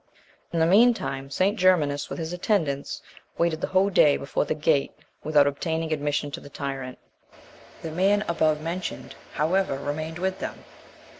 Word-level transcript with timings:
In 0.51 0.57
the 0.59 0.65
meantime, 0.65 1.29
St. 1.29 1.55
Germanus, 1.59 2.09
with 2.09 2.17
his 2.17 2.33
attendants, 2.33 3.03
waited 3.37 3.61
the 3.61 3.67
whole 3.67 3.91
day 3.91 4.17
before 4.17 4.45
the 4.45 4.55
gate, 4.55 4.93
without 5.23 5.45
obtaining 5.45 5.93
admission 5.93 6.31
to 6.31 6.39
the 6.39 6.49
tyrant. 6.49 6.97
34. 7.83 7.83
The 7.91 7.95
man 7.95 8.25
above 8.27 8.61
mentioned, 8.61 9.13
however, 9.33 9.77
remained 9.77 10.17
with 10.17 10.39
them. 10.39 10.63